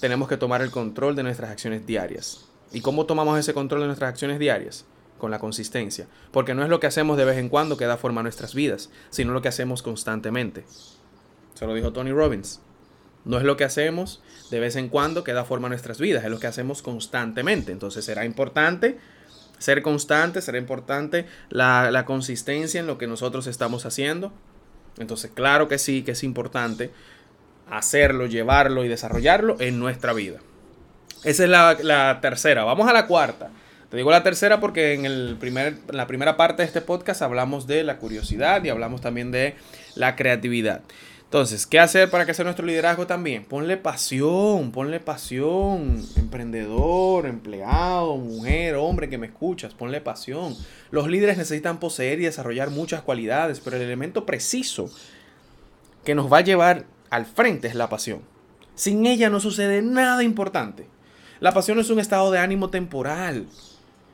tenemos 0.00 0.28
que 0.28 0.36
tomar 0.36 0.60
el 0.60 0.70
control 0.70 1.16
de 1.16 1.22
nuestras 1.22 1.50
acciones 1.50 1.86
diarias. 1.86 2.44
¿Y 2.72 2.82
cómo 2.82 3.06
tomamos 3.06 3.38
ese 3.38 3.54
control 3.54 3.80
de 3.80 3.86
nuestras 3.86 4.10
acciones 4.10 4.38
diarias? 4.38 4.84
Con 5.18 5.30
la 5.30 5.38
consistencia. 5.38 6.06
Porque 6.30 6.54
no 6.54 6.62
es 6.62 6.68
lo 6.68 6.78
que 6.78 6.86
hacemos 6.86 7.16
de 7.16 7.24
vez 7.24 7.38
en 7.38 7.48
cuando 7.48 7.78
que 7.78 7.86
da 7.86 7.96
forma 7.96 8.20
a 8.20 8.22
nuestras 8.22 8.54
vidas, 8.54 8.90
sino 9.08 9.32
lo 9.32 9.40
que 9.40 9.48
hacemos 9.48 9.82
constantemente. 9.82 10.64
Se 11.54 11.66
lo 11.66 11.74
dijo 11.74 11.92
Tony 11.92 12.12
Robbins. 12.12 12.60
No 13.24 13.38
es 13.38 13.44
lo 13.44 13.56
que 13.56 13.64
hacemos 13.64 14.22
de 14.50 14.60
vez 14.60 14.76
en 14.76 14.88
cuando 14.88 15.24
que 15.24 15.32
da 15.32 15.44
forma 15.44 15.66
a 15.66 15.70
nuestras 15.70 15.98
vidas, 16.00 16.24
es 16.24 16.30
lo 16.30 16.40
que 16.40 16.46
hacemos 16.46 16.82
constantemente. 16.82 17.72
Entonces 17.72 18.04
será 18.04 18.24
importante 18.24 18.98
ser 19.60 19.82
constante, 19.82 20.40
será 20.40 20.58
importante 20.58 21.26
la, 21.50 22.04
consistencia 22.06 22.80
en 22.80 22.86
lo 22.86 22.98
que 22.98 23.06
nosotros 23.06 23.46
estamos 23.46 23.86
haciendo. 23.86 24.32
Entonces, 24.98 25.30
claro 25.32 25.68
que 25.68 25.78
sí, 25.78 26.02
que 26.02 26.12
es 26.12 26.24
importante 26.24 26.90
hacerlo, 27.70 28.26
llevarlo 28.26 28.84
y 28.84 28.88
desarrollarlo 28.88 29.56
en 29.60 29.78
nuestra 29.78 30.12
vida. 30.12 30.38
Esa 31.22 31.44
es 31.44 31.50
la, 31.50 31.76
la, 31.82 32.20
tercera. 32.20 32.64
Vamos 32.64 32.88
a 32.88 32.92
la 32.92 33.06
cuarta. 33.06 33.50
Te 33.90 33.96
digo 33.96 34.10
la 34.10 34.22
tercera 34.22 34.60
porque 34.60 34.94
en, 34.94 35.04
el 35.04 35.36
primer, 35.38 35.76
en 35.88 35.96
la 35.96 36.06
primera 36.06 36.36
parte 36.36 36.62
de 36.62 36.66
este 36.66 36.80
podcast 36.80 37.22
hablamos 37.22 37.66
de 37.66 37.84
la 37.84 37.98
curiosidad 37.98 38.64
y 38.64 38.70
hablamos 38.70 39.00
también 39.00 39.30
de 39.30 39.56
la 39.94 40.16
creatividad. 40.16 40.80
Entonces, 41.30 41.64
¿qué 41.64 41.78
hacer 41.78 42.10
para 42.10 42.26
que 42.26 42.34
sea 42.34 42.44
nuestro 42.44 42.66
liderazgo 42.66 43.06
también? 43.06 43.44
Ponle 43.44 43.76
pasión, 43.76 44.72
ponle 44.72 44.98
pasión, 44.98 46.04
emprendedor, 46.16 47.24
empleado, 47.24 48.16
mujer, 48.16 48.74
hombre 48.74 49.08
que 49.08 49.16
me 49.16 49.28
escuchas, 49.28 49.72
ponle 49.72 50.00
pasión. 50.00 50.56
Los 50.90 51.06
líderes 51.06 51.38
necesitan 51.38 51.78
poseer 51.78 52.18
y 52.18 52.24
desarrollar 52.24 52.70
muchas 52.70 53.02
cualidades, 53.02 53.60
pero 53.60 53.76
el 53.76 53.82
elemento 53.82 54.26
preciso 54.26 54.90
que 56.04 56.16
nos 56.16 56.32
va 56.32 56.38
a 56.38 56.40
llevar 56.40 56.86
al 57.10 57.26
frente 57.26 57.68
es 57.68 57.76
la 57.76 57.88
pasión. 57.88 58.22
Sin 58.74 59.06
ella 59.06 59.30
no 59.30 59.38
sucede 59.38 59.82
nada 59.82 60.24
importante. 60.24 60.88
La 61.38 61.52
pasión 61.52 61.78
es 61.78 61.90
un 61.90 62.00
estado 62.00 62.32
de 62.32 62.40
ánimo 62.40 62.70
temporal. 62.70 63.46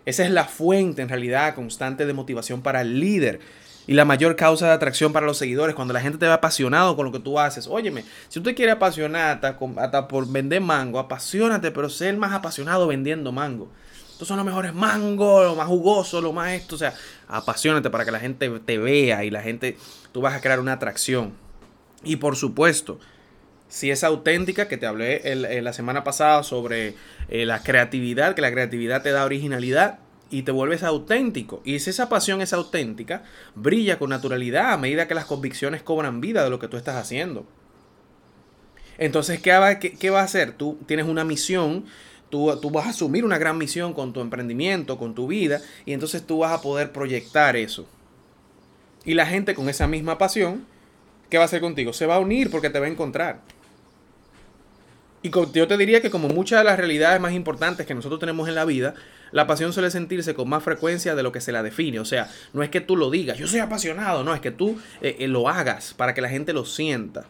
Esa 0.05 0.23
es 0.23 0.31
la 0.31 0.45
fuente 0.45 1.01
en 1.01 1.09
realidad 1.09 1.55
constante 1.55 2.05
de 2.05 2.13
motivación 2.13 2.61
para 2.61 2.83
el 2.83 3.01
líder 3.01 3.41
y 3.87 3.95
la 3.95 4.05
mayor 4.05 4.35
causa 4.37 4.67
de 4.67 4.73
atracción 4.73 5.13
para 5.13 5.27
los 5.27 5.39
seguidores, 5.39 5.75
cuando 5.75 5.95
la 5.95 6.01
gente 6.01 6.19
te 6.19 6.27
ve 6.27 6.33
apasionado 6.33 6.97
con 6.97 7.07
lo 7.07 7.13
que 7.13 7.21
tú 7.21 7.39
haces. 7.39 7.67
Óyeme, 7.67 8.05
si 8.29 8.41
tú 8.41 8.45
te 8.45 8.55
quieres 8.55 8.77
apasionar 8.77 9.41
hasta, 9.45 10.09
por 10.09 10.29
vender 10.29 10.61
mango, 10.61 10.99
apasionate, 10.99 11.71
pero 11.71 11.89
sé 11.89 12.09
el 12.09 12.17
más 12.17 12.33
apasionado 12.33 12.87
vendiendo 12.87 13.31
mango. 13.33 13.69
Estos 14.11 14.29
son 14.29 14.39
los 14.39 14.47
mejores 14.47 14.75
mangos, 14.75 15.45
lo 15.45 15.55
más 15.55 15.67
jugoso, 15.67 16.21
lo 16.21 16.33
más 16.33 16.53
esto. 16.53 16.75
O 16.75 16.79
sea, 16.79 16.95
apasionate 17.29 17.91
para 17.91 18.05
que 18.05 18.11
la 18.11 18.19
gente 18.19 18.49
te 18.61 18.79
vea 18.79 19.25
y 19.25 19.31
la 19.31 19.43
gente, 19.43 19.77
tú 20.13 20.21
vas 20.21 20.35
a 20.35 20.41
crear 20.41 20.59
una 20.59 20.73
atracción. 20.73 21.35
Y 22.03 22.17
por 22.17 22.35
supuesto, 22.35 22.99
si 23.69 23.91
es 23.91 24.05
auténtica, 24.05 24.69
que 24.69 24.79
te 24.79 24.87
hablé 24.87 25.23
la 25.63 25.73
semana 25.73 26.03
pasada 26.03 26.43
sobre 26.43 26.95
eh, 27.29 27.47
la 27.47 27.63
creatividad, 27.63 28.35
que 28.35 28.41
la 28.41 28.51
creatividad 28.51 29.03
te 29.03 29.11
da 29.11 29.25
originalidad, 29.25 29.99
y 30.31 30.43
te 30.43 30.53
vuelves 30.53 30.83
auténtico. 30.83 31.63
Y 31.65 31.79
si 31.79 31.91
esa 31.91 32.09
pasión 32.09 32.41
es 32.41 32.53
auténtica, 32.53 33.25
brilla 33.55 33.99
con 33.99 34.11
naturalidad 34.11 34.73
a 34.73 34.79
medida 34.79 35.07
que 35.07 35.15
las 35.15 35.27
convicciones 35.27 35.83
cobran 35.83 36.21
vida 36.21 36.43
de 36.43 36.51
lo 36.51 36.59
que 36.59 36.69
tú 36.69 36.77
estás 36.77 36.97
haciendo. 36.97 37.47
Entonces, 38.99 39.41
¿qué 39.41 39.53
va, 39.53 39.79
qué, 39.79 40.11
va 40.11 40.21
a 40.21 40.25
hacer? 40.25 40.53
Tú 40.53 40.79
tienes 40.87 41.07
una 41.07 41.25
misión, 41.25 41.85
tú, 42.31 42.59
tú, 42.61 42.71
vas 42.71 42.87
a 42.87 42.91
asumir 42.91 43.25
una 43.25 43.39
gran 43.39 43.59
misión 43.59 43.93
con 43.93 44.13
tu 44.13 44.21
emprendimiento, 44.21 44.99
con 44.99 45.15
tu 45.15 45.27
vida, 45.27 45.61
y 45.85 45.93
entonces 45.93 46.27
tú 46.27 46.39
vas 46.39 46.53
a 46.53 46.63
poder 46.63 46.93
proyectar 46.93 47.57
eso. 47.57 47.87
Y 49.05 49.15
la 49.15 49.27
gente 49.27 49.55
con 49.55 49.69
esa 49.69 49.87
misma 49.87 50.19
pasión, 50.19 50.67
¿qué 51.31 51.37
va 51.37 51.45
a 51.45 51.47
hacer 51.47 51.61
contigo? 51.61 51.93
Se 51.93 52.07
va 52.07 52.17
a 52.17 52.19
unir 52.19 52.51
porque 52.51 52.71
te 52.71 52.81
va 52.81 52.87
a 52.87 52.91
encontrar. 52.91 53.43
Y 55.23 55.31
yo 55.31 55.69
te 55.69 55.77
diría 55.77 56.01
que 56.01 56.11
como 56.11 56.29
muchas 56.29 56.61
de 56.61 56.65
las 56.65 56.79
realidades 56.79 57.21
más 57.21 57.33
importantes 57.33 57.87
que 57.87 57.95
nosotros 57.95 58.21
tenemos 58.21 58.49
en 58.49 58.55
la 58.55 58.65
vida, 58.65 58.95
la 59.33 59.47
pasión 59.47 59.73
suele 59.73 59.91
sentirse 59.91 60.35
con 60.35 60.49
más 60.49 60.63
frecuencia 60.63 61.15
de 61.15 61.23
lo 61.23 61.33
que 61.33 61.41
se 61.41 61.53
la 61.53 61.63
define. 61.63 62.01
O 62.01 62.05
sea, 62.05 62.31
no 62.53 62.63
es 62.63 62.71
que 62.71 62.81
tú 62.81 62.97
lo 62.97 63.11
digas, 63.11 63.39
yo 63.39 63.47
soy 63.47 63.61
apasionado, 63.61 64.25
no, 64.25 64.35
es 64.35 64.41
que 64.41 64.51
tú 64.51 64.79
eh, 65.01 65.17
eh, 65.21 65.29
lo 65.29 65.49
hagas 65.49 65.95
para 65.95 66.15
que 66.15 66.21
la 66.21 66.29
gente 66.29 66.53
lo 66.53 66.65
sienta. 66.65 67.27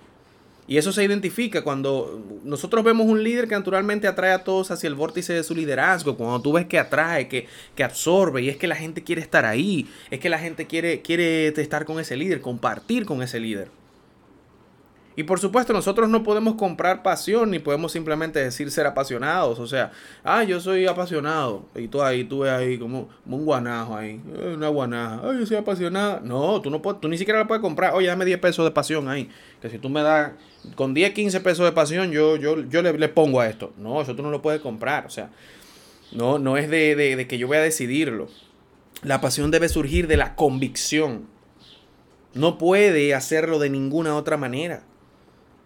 Y 0.69 0.79
eso 0.79 0.93
se 0.93 1.05
identifica 1.05 1.63
cuando 1.63 2.41
nosotros 2.43 2.83
vemos 2.83 3.07
un 3.07 3.23
líder 3.23 3.47
que 3.47 3.55
naturalmente 3.55 4.09
atrae 4.09 4.33
a 4.33 4.43
todos 4.43 4.73
hacia 4.73 4.89
el 4.89 4.97
vórtice 4.97 5.33
de 5.33 5.45
su 5.45 5.55
liderazgo, 5.55 6.17
cuando 6.17 6.43
tú 6.43 6.53
ves 6.53 6.67
que 6.67 6.81
atrae, 6.81 7.29
que, 7.29 7.47
que 7.77 7.85
absorbe, 7.85 8.43
y 8.43 8.49
es 8.49 8.57
que 8.57 8.67
la 8.67 8.75
gente 8.75 9.05
quiere 9.05 9.23
estar 9.23 9.45
ahí, 9.45 9.89
es 10.11 10.19
que 10.19 10.29
la 10.29 10.41
gente 10.41 10.67
quiere, 10.67 11.03
quiere 11.03 11.49
estar 11.49 11.85
con 11.85 12.01
ese 12.01 12.17
líder, 12.17 12.41
compartir 12.41 13.07
con 13.07 13.23
ese 13.23 13.39
líder. 13.39 13.69
Y 15.19 15.23
por 15.23 15.41
supuesto, 15.41 15.73
nosotros 15.73 16.11
no 16.11 16.23
podemos 16.23 16.57
comprar 16.57 17.03
pasión 17.03 17.51
ni 17.51 17.59
podemos 17.59 17.91
simplemente 17.91 18.39
decir 18.39 18.71
ser 18.71 18.87
apasionados. 18.87 19.59
O 19.59 19.67
sea, 19.67 19.91
ah, 20.23 20.45
yo 20.45 20.61
soy 20.61 20.87
apasionado. 20.87 21.65
Y 21.75 21.89
tú 21.89 22.03
ahí, 22.03 22.25
tú 22.25 22.41
ves 22.41 22.53
ahí 22.53 22.79
como, 22.79 23.09
un 23.25 23.45
guanajo 23.47 23.97
ahí, 23.97 24.21
eh, 24.35 24.53
una 24.55 24.69
guanaja. 24.69 25.23
Ay, 25.25 25.39
yo 25.39 25.47
soy 25.47 25.57
apasionada. 25.57 26.21
No, 26.23 26.61
tú 26.61 26.69
no 26.69 26.83
puedes, 26.83 27.01
tú 27.01 27.09
ni 27.09 27.17
siquiera 27.17 27.41
la 27.41 27.47
puedes 27.47 27.63
comprar. 27.63 27.95
Oye, 27.95 28.09
dame 28.09 28.27
10 28.27 28.39
pesos 28.41 28.63
de 28.67 28.71
pasión 28.73 29.09
ahí. 29.09 29.31
Que 29.63 29.71
si 29.71 29.79
tú 29.79 29.89
me 29.89 30.03
das 30.03 30.33
con 30.75 30.93
10, 30.93 31.15
15 31.15 31.41
pesos 31.41 31.65
de 31.65 31.73
pasión, 31.73 32.11
yo, 32.11 32.37
yo, 32.37 32.61
yo 32.69 32.83
le, 32.83 33.09
pongo 33.09 33.41
a 33.41 33.49
esto. 33.49 33.73
No, 33.79 34.03
eso 34.03 34.15
tú 34.15 34.23
no 34.23 34.31
lo 34.31 34.43
puedes 34.43 34.61
comprar. 34.61 35.07
O 35.07 35.11
sea, 35.11 35.31
no, 36.13 36.39
no 36.39 36.59
es 36.59 36.69
de, 36.69 36.95
de 36.95 37.27
que 37.27 37.39
yo 37.39 37.47
voy 37.47 37.57
a 37.57 37.63
decidirlo. 37.63 38.29
La 39.03 39.23
pasión 39.23 39.51
debe 39.51 39.71
surgir 39.71 40.09
de 40.09 40.19
la 40.19 40.35
convicción. 40.35 41.27
No 42.35 42.59
puede 42.59 43.15
hacerlo 43.15 43.59
de 43.59 43.71
ninguna 43.71 44.15
otra 44.15 44.37
manera. 44.37 44.83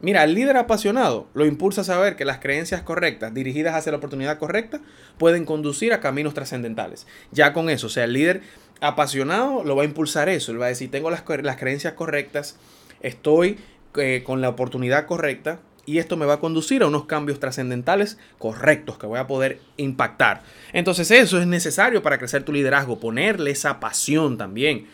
Mira, 0.02 0.24
el 0.24 0.34
líder 0.34 0.56
apasionado 0.56 1.28
lo 1.34 1.44
impulsa 1.44 1.82
a 1.82 1.84
saber 1.84 2.16
que 2.16 2.24
las 2.24 2.38
creencias 2.38 2.82
correctas, 2.82 3.34
dirigidas 3.34 3.74
hacia 3.74 3.92
la 3.92 3.98
oportunidad 3.98 4.38
correcta, 4.38 4.80
pueden 5.18 5.44
conducir 5.44 5.92
a 5.92 6.00
caminos 6.00 6.32
trascendentales. 6.32 7.06
Ya 7.32 7.52
con 7.52 7.68
eso, 7.68 7.88
o 7.88 7.90
sea, 7.90 8.04
el 8.04 8.14
líder 8.14 8.40
apasionado 8.80 9.62
lo 9.62 9.76
va 9.76 9.82
a 9.82 9.86
impulsar 9.86 10.28
eso. 10.28 10.52
Él 10.52 10.60
va 10.60 10.66
a 10.66 10.70
decir, 10.70 10.90
tengo 10.90 11.10
las, 11.10 11.24
las 11.42 11.56
creencias 11.56 11.92
correctas, 11.94 12.58
estoy 13.02 13.58
eh, 13.96 14.22
con 14.24 14.40
la 14.40 14.48
oportunidad 14.48 15.06
correcta 15.06 15.60
y 15.84 15.98
esto 15.98 16.16
me 16.16 16.26
va 16.26 16.34
a 16.34 16.40
conducir 16.40 16.82
a 16.82 16.86
unos 16.86 17.06
cambios 17.06 17.40
trascendentales 17.40 18.18
correctos 18.38 18.96
que 18.98 19.06
voy 19.06 19.18
a 19.18 19.26
poder 19.26 19.60
impactar. 19.76 20.42
Entonces 20.72 21.10
eso 21.10 21.40
es 21.40 21.46
necesario 21.46 22.02
para 22.02 22.18
crecer 22.18 22.42
tu 22.42 22.52
liderazgo, 22.52 23.00
ponerle 23.00 23.50
esa 23.50 23.80
pasión 23.80 24.38
también. 24.38 24.86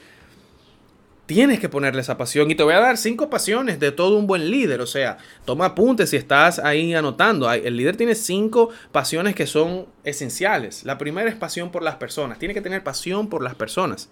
Tienes 1.27 1.59
que 1.59 1.69
ponerle 1.69 2.01
esa 2.01 2.17
pasión. 2.17 2.51
Y 2.51 2.55
te 2.55 2.63
voy 2.63 2.75
a 2.75 2.81
dar 2.81 2.97
cinco 2.97 3.29
pasiones 3.29 3.81
de 3.81 3.91
todo 3.91 4.17
un 4.17 4.27
buen 4.27 4.51
líder. 4.51 4.81
O 4.81 4.87
sea, 4.87 5.19
toma 5.45 5.67
apuntes 5.67 6.11
si 6.11 6.17
estás 6.17 6.61
ahí 6.61 6.95
anotando. 6.95 7.51
El 7.53 7.77
líder 7.77 7.97
tiene 7.97 8.15
cinco 8.15 8.71
pasiones 8.93 9.35
que 9.35 9.47
son 9.47 9.87
esenciales. 10.05 10.85
La 10.85 10.99
primera 10.99 11.29
es 11.29 11.37
pasión 11.37 11.71
por 11.71 11.83
las 11.83 11.97
personas. 11.97 12.39
Tiene 12.39 12.55
que 12.55 12.61
tener 12.61 12.85
pasión 12.85 13.29
por 13.29 13.43
las 13.43 13.57
personas. 13.57 14.09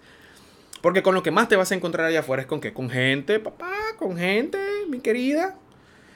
Porque 0.81 1.01
con 1.01 1.15
lo 1.15 1.23
que 1.23 1.31
más 1.31 1.47
te 1.47 1.55
vas 1.55 1.71
a 1.71 1.75
encontrar 1.75 2.05
allá 2.05 2.19
afuera 2.19 2.41
es 2.41 2.47
con 2.47 2.59
qué? 2.59 2.73
Con 2.73 2.89
gente, 2.89 3.39
papá, 3.39 3.73
con 3.97 4.17
gente, 4.17 4.59
mi 4.89 4.99
querida. 4.99 5.57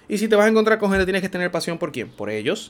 Y 0.07 0.17
si 0.17 0.27
te 0.27 0.35
vas 0.35 0.45
a 0.45 0.49
encontrar 0.49 0.79
con 0.79 0.91
gente, 0.91 1.05
tienes 1.05 1.21
que 1.21 1.29
tener 1.29 1.49
pasión 1.49 1.77
por 1.77 1.91
quién? 1.91 2.09
Por 2.09 2.29
ellos. 2.29 2.69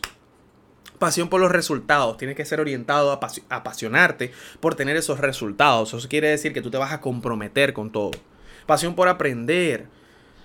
Pasión 1.00 1.29
por 1.29 1.39
los 1.39 1.51
resultados. 1.51 2.18
Tienes 2.18 2.36
que 2.36 2.46
ser 2.46 2.60
orientado 2.60 3.12
a 3.12 3.20
apasionarte 3.50 4.32
por 4.60 4.75
tener 4.75 4.98
esos 4.98 5.20
resultados. 5.20 5.94
Eso 5.94 6.10
quiere 6.10 6.27
decir 6.27 6.53
que 6.53 6.62
tú 6.62 6.70
te 6.70 6.77
vas 6.77 6.91
a 6.91 7.00
comprometer 7.00 7.74
con 7.74 7.89
todo. 7.89 8.12
Pasión 8.65 8.96
por 8.96 9.08
aprender. 9.08 9.88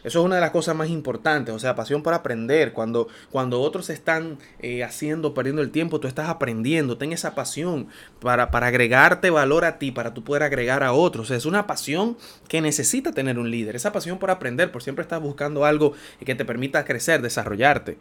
Eso 0.04 0.20
es 0.20 0.26
una 0.26 0.34
de 0.34 0.42
las 0.42 0.50
cosas 0.50 0.76
más 0.76 0.90
importantes, 0.90 1.54
o 1.54 1.58
sea, 1.58 1.74
pasión 1.74 2.02
por 2.02 2.12
aprender. 2.12 2.74
Cuando, 2.74 3.08
cuando 3.32 3.62
otros 3.62 3.88
están 3.88 4.38
eh, 4.60 4.84
haciendo, 4.84 5.32
perdiendo 5.32 5.62
el 5.62 5.70
tiempo, 5.70 5.98
tú 5.98 6.06
estás 6.06 6.28
aprendiendo. 6.28 6.98
Ten 6.98 7.12
esa 7.12 7.34
pasión 7.34 7.88
para, 8.20 8.50
para 8.50 8.66
agregarte 8.66 9.30
valor 9.30 9.64
a 9.64 9.78
ti, 9.78 9.92
para 9.92 10.12
tú 10.12 10.22
poder 10.22 10.42
agregar 10.42 10.82
a 10.82 10.92
otros. 10.92 11.30
es 11.30 11.46
una 11.46 11.66
pasión 11.66 12.18
que 12.48 12.60
necesita 12.60 13.12
tener 13.12 13.38
un 13.38 13.50
líder. 13.50 13.76
Esa 13.76 13.92
pasión 13.92 14.18
por 14.18 14.30
aprender, 14.30 14.70
por 14.70 14.82
siempre 14.82 15.02
estás 15.02 15.22
buscando 15.22 15.64
algo 15.64 15.94
que 16.22 16.34
te 16.34 16.44
permita 16.44 16.84
crecer, 16.84 17.22
desarrollarte. 17.22 17.96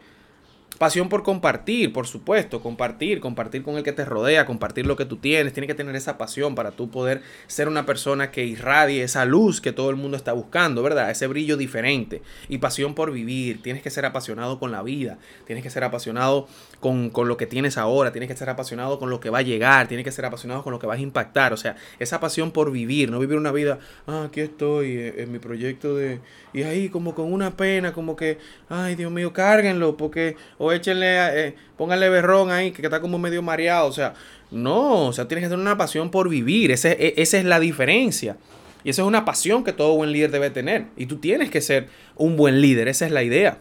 Pasión 0.78 1.08
por 1.08 1.22
compartir, 1.22 1.92
por 1.92 2.08
supuesto, 2.08 2.60
compartir, 2.60 3.20
compartir 3.20 3.62
con 3.62 3.76
el 3.76 3.84
que 3.84 3.92
te 3.92 4.04
rodea, 4.04 4.44
compartir 4.44 4.86
lo 4.86 4.96
que 4.96 5.04
tú 5.04 5.16
tienes. 5.18 5.52
Tienes 5.52 5.68
que 5.68 5.74
tener 5.74 5.94
esa 5.94 6.18
pasión 6.18 6.56
para 6.56 6.72
tú 6.72 6.90
poder 6.90 7.22
ser 7.46 7.68
una 7.68 7.86
persona 7.86 8.32
que 8.32 8.44
irradie 8.44 9.04
esa 9.04 9.24
luz 9.24 9.60
que 9.60 9.72
todo 9.72 9.90
el 9.90 9.96
mundo 9.96 10.16
está 10.16 10.32
buscando, 10.32 10.82
¿verdad? 10.82 11.10
Ese 11.10 11.28
brillo 11.28 11.56
diferente. 11.56 12.22
Y 12.48 12.58
pasión 12.58 12.94
por 12.94 13.12
vivir. 13.12 13.62
Tienes 13.62 13.82
que 13.82 13.90
ser 13.90 14.04
apasionado 14.04 14.58
con 14.58 14.72
la 14.72 14.82
vida. 14.82 15.18
Tienes 15.46 15.62
que 15.62 15.70
ser 15.70 15.84
apasionado 15.84 16.48
con, 16.80 17.12
lo 17.14 17.36
que 17.36 17.46
tienes 17.46 17.78
ahora. 17.78 18.10
Tienes 18.10 18.28
que 18.28 18.36
ser 18.36 18.50
apasionado 18.50 18.98
con 18.98 19.10
lo 19.10 19.20
que 19.20 19.30
va 19.30 19.38
a 19.38 19.42
llegar. 19.42 19.86
Tienes 19.86 20.04
que 20.04 20.12
ser 20.12 20.24
apasionado 20.24 20.64
con 20.64 20.72
lo 20.72 20.80
que 20.80 20.88
vas 20.88 20.98
a 20.98 21.02
impactar. 21.02 21.52
O 21.52 21.56
sea, 21.56 21.76
esa 22.00 22.18
pasión 22.18 22.50
por 22.50 22.72
vivir. 22.72 23.12
No 23.12 23.20
vivir 23.20 23.38
una 23.38 23.52
vida, 23.52 23.78
ah, 24.08 24.24
aquí 24.26 24.40
estoy 24.40 24.96
eh, 24.96 25.14
en 25.18 25.30
mi 25.30 25.38
proyecto 25.38 25.94
de... 25.94 26.20
Y 26.52 26.62
ahí 26.62 26.88
como 26.88 27.14
con 27.14 27.32
una 27.32 27.56
pena, 27.56 27.92
como 27.92 28.14
que, 28.14 28.38
ay 28.68 28.94
Dios 28.94 29.10
mío, 29.10 29.32
cárguenlo 29.32 29.96
porque 29.96 30.36
o 30.64 30.72
échenle, 30.72 31.48
eh, 31.48 31.54
pónganle 31.76 32.08
berrón 32.08 32.50
ahí, 32.50 32.72
que 32.72 32.82
está 32.82 33.00
como 33.00 33.18
medio 33.18 33.42
mareado. 33.42 33.86
O 33.86 33.92
sea, 33.92 34.14
no, 34.50 35.06
o 35.06 35.12
sea, 35.12 35.28
tienes 35.28 35.44
que 35.44 35.48
tener 35.48 35.60
una 35.60 35.76
pasión 35.76 36.10
por 36.10 36.28
vivir. 36.28 36.70
E, 36.70 36.74
esa 37.16 37.38
es 37.38 37.44
la 37.44 37.60
diferencia. 37.60 38.36
Y 38.82 38.90
esa 38.90 39.02
es 39.02 39.08
una 39.08 39.24
pasión 39.24 39.64
que 39.64 39.72
todo 39.72 39.94
buen 39.94 40.12
líder 40.12 40.30
debe 40.30 40.50
tener. 40.50 40.86
Y 40.96 41.06
tú 41.06 41.16
tienes 41.16 41.50
que 41.50 41.60
ser 41.60 41.88
un 42.16 42.36
buen 42.36 42.60
líder, 42.60 42.88
esa 42.88 43.06
es 43.06 43.12
la 43.12 43.22
idea. 43.22 43.58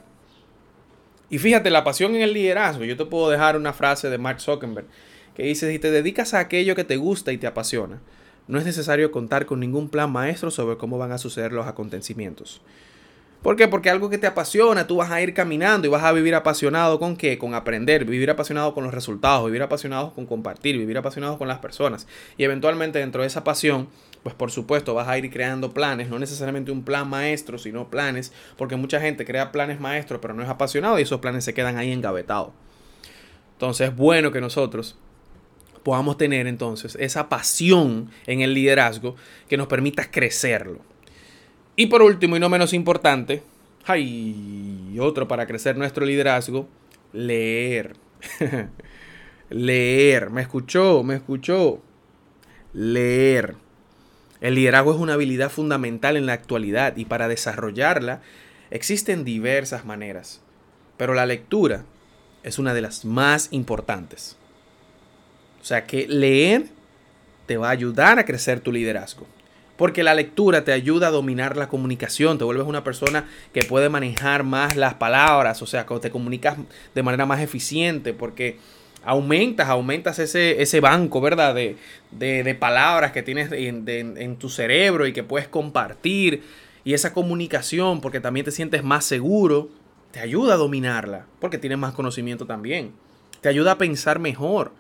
Y 1.29 1.39
fíjate, 1.39 1.69
la 1.69 1.83
pasión 1.83 2.15
en 2.15 2.21
el 2.21 2.33
liderazgo. 2.33 2.83
Yo 2.83 2.97
te 2.97 3.05
puedo 3.05 3.29
dejar 3.29 3.57
una 3.57 3.73
frase 3.73 4.09
de 4.09 4.17
Mark 4.17 4.39
Zuckerberg 4.41 4.85
que 5.35 5.43
dice, 5.43 5.71
si 5.71 5.79
te 5.79 5.91
dedicas 5.91 6.33
a 6.33 6.39
aquello 6.39 6.75
que 6.75 6.83
te 6.83 6.97
gusta 6.97 7.31
y 7.31 7.37
te 7.37 7.47
apasiona, 7.47 8.01
no 8.47 8.59
es 8.59 8.65
necesario 8.65 9.11
contar 9.11 9.45
con 9.45 9.59
ningún 9.59 9.89
plan 9.89 10.11
maestro 10.11 10.51
sobre 10.51 10.77
cómo 10.77 10.97
van 10.97 11.11
a 11.11 11.17
suceder 11.17 11.51
los 11.51 11.65
acontecimientos. 11.65 12.61
¿Por 13.43 13.57
qué? 13.57 13.67
Porque 13.67 13.89
algo 13.89 14.09
que 14.09 14.17
te 14.17 14.25
apasiona, 14.25 14.87
tú 14.87 14.95
vas 14.95 15.11
a 15.11 15.21
ir 15.21 15.33
caminando 15.33 15.85
y 15.85 15.89
vas 15.89 16.03
a 16.03 16.13
vivir 16.13 16.33
apasionado 16.33 16.97
con 16.97 17.17
qué? 17.17 17.37
Con 17.37 17.53
aprender, 17.53 18.05
vivir 18.05 18.29
apasionado 18.29 18.73
con 18.73 18.85
los 18.85 18.93
resultados, 18.93 19.45
vivir 19.47 19.61
apasionado 19.61 20.13
con 20.13 20.25
compartir, 20.25 20.77
vivir 20.77 20.97
apasionado 20.97 21.37
con 21.37 21.49
las 21.49 21.59
personas. 21.59 22.07
Y 22.37 22.45
eventualmente 22.45 22.99
dentro 22.99 23.21
de 23.21 23.27
esa 23.27 23.43
pasión, 23.43 23.89
pues 24.23 24.33
por 24.33 24.49
supuesto 24.49 24.93
vas 24.93 25.09
a 25.09 25.17
ir 25.17 25.29
creando 25.29 25.73
planes, 25.73 26.07
no 26.07 26.19
necesariamente 26.19 26.71
un 26.71 26.85
plan 26.85 27.09
maestro, 27.09 27.57
sino 27.57 27.89
planes, 27.89 28.31
porque 28.55 28.77
mucha 28.77 29.01
gente 29.01 29.25
crea 29.25 29.51
planes 29.51 29.77
maestros, 29.77 30.21
pero 30.21 30.33
no 30.33 30.41
es 30.41 30.47
apasionado 30.47 30.97
y 30.97 31.01
esos 31.01 31.19
planes 31.19 31.43
se 31.43 31.53
quedan 31.53 31.77
ahí 31.77 31.91
engavetados. 31.91 32.53
Entonces 33.55 33.89
es 33.89 33.95
bueno 33.97 34.31
que 34.31 34.39
nosotros 34.39 34.95
podamos 35.83 36.17
tener 36.17 36.47
entonces 36.47 36.95
esa 36.97 37.27
pasión 37.27 38.09
en 38.25 38.39
el 38.39 38.53
liderazgo 38.53 39.17
que 39.49 39.57
nos 39.57 39.67
permita 39.67 40.09
crecerlo. 40.09 40.92
Y 41.75 41.87
por 41.87 42.01
último 42.01 42.37
y 42.37 42.39
no 42.39 42.49
menos 42.49 42.73
importante, 42.73 43.43
hay 43.85 44.97
otro 44.99 45.27
para 45.27 45.47
crecer 45.47 45.75
nuestro 45.77 46.05
liderazgo, 46.05 46.67
leer. 47.11 47.95
leer, 49.49 50.29
me 50.29 50.41
escuchó, 50.41 51.03
me 51.03 51.15
escuchó. 51.15 51.81
Leer. 52.73 53.55
El 54.41 54.55
liderazgo 54.55 54.93
es 54.93 54.99
una 54.99 55.13
habilidad 55.13 55.49
fundamental 55.49 56.17
en 56.17 56.25
la 56.25 56.33
actualidad 56.33 56.97
y 56.97 57.05
para 57.05 57.27
desarrollarla 57.27 58.21
existen 58.71 59.23
diversas 59.23 59.85
maneras, 59.85 60.41
pero 60.97 61.13
la 61.13 61.25
lectura 61.25 61.85
es 62.43 62.59
una 62.59 62.73
de 62.73 62.81
las 62.81 63.05
más 63.05 63.47
importantes. 63.51 64.35
O 65.61 65.65
sea 65.65 65.85
que 65.85 66.07
leer 66.07 66.65
te 67.45 67.57
va 67.57 67.69
a 67.69 67.71
ayudar 67.71 68.19
a 68.19 68.25
crecer 68.25 68.59
tu 68.59 68.71
liderazgo. 68.71 69.25
Porque 69.83 70.01
la 70.01 70.15
lectura 70.15 70.63
te 70.63 70.71
ayuda 70.71 71.07
a 71.07 71.11
dominar 71.11 71.57
la 71.57 71.67
comunicación, 71.67 72.37
te 72.37 72.45
vuelves 72.45 72.65
una 72.65 72.85
persona 72.85 73.27
que 73.51 73.63
puede 73.63 73.89
manejar 73.89 74.45
más 74.45 74.77
las 74.77 74.93
palabras, 74.93 75.61
o 75.61 75.65
sea, 75.65 75.85
te 75.85 76.09
comunicas 76.09 76.57
de 76.95 77.03
manera 77.03 77.25
más 77.25 77.41
eficiente, 77.41 78.13
porque 78.13 78.59
aumentas, 79.03 79.67
aumentas 79.67 80.19
ese, 80.19 80.61
ese 80.61 80.79
banco, 80.79 81.19
¿verdad? 81.19 81.53
De, 81.53 81.75
de, 82.11 82.55
palabras 82.55 83.11
que 83.11 83.23
tienes 83.23 83.51
en, 83.51 83.83
en 83.89 84.37
tu 84.37 84.47
cerebro 84.47 85.05
y 85.05 85.11
que 85.11 85.21
puedes 85.21 85.49
compartir. 85.49 86.43
Y 86.85 86.93
esa 86.93 87.11
comunicación, 87.11 87.99
porque 87.99 88.21
también 88.21 88.45
te 88.45 88.51
sientes 88.51 88.85
más 88.85 89.03
seguro, 89.03 89.67
te 90.11 90.21
ayuda 90.21 90.53
a 90.53 90.57
dominarla, 90.57 91.25
porque 91.41 91.57
tienes 91.57 91.77
más 91.77 91.93
conocimiento 91.93 92.45
también. 92.45 92.93
Te 93.41 93.49
ayuda 93.49 93.73
a 93.73 93.77
pensar 93.77 94.19
mejor. 94.19 94.71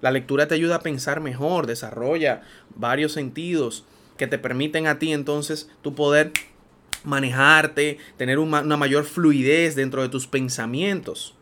La 0.00 0.10
lectura 0.10 0.48
te 0.48 0.54
ayuda 0.54 0.76
a 0.76 0.80
pensar 0.80 1.20
mejor, 1.20 1.66
desarrolla 1.66 2.42
varios 2.74 3.12
sentidos 3.12 3.84
que 4.16 4.26
te 4.26 4.38
permiten 4.38 4.86
a 4.86 4.98
ti 4.98 5.12
entonces 5.12 5.70
tu 5.82 5.94
poder 5.94 6.32
manejarte, 7.04 7.98
tener 8.16 8.38
una, 8.38 8.62
mayor 8.62 9.04
fluidez 9.04 9.74
dentro 9.74 10.02
de 10.02 10.08
tus 10.08 10.26
pensamientos. 10.26 11.34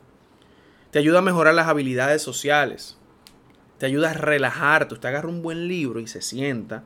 Te 0.91 0.99
ayuda 0.99 1.19
a 1.19 1.23
mejorar 1.23 1.55
las 1.55 1.69
habilidades 1.69 2.23
sociales. 2.23 2.97
Te 3.79 3.87
ayuda 3.87 4.11
a 4.11 4.15
relajarte. 4.15 4.95
Usted 4.95 5.09
agarra 5.09 5.29
un 5.29 5.43
buen 5.43 5.69
libro 5.69 6.01
y 6.01 6.07
se 6.07 6.23
sienta 6.23 6.85